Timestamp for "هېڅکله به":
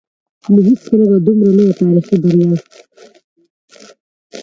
0.69-1.17